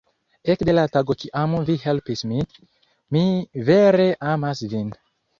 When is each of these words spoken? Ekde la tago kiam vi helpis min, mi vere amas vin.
Ekde 0.51 0.73
la 0.75 0.83
tago 0.93 1.15
kiam 1.23 1.51
vi 1.67 1.75
helpis 1.83 2.23
min, 2.31 2.47
mi 3.17 3.21
vere 3.69 4.07
amas 4.31 4.63
vin. 4.73 4.89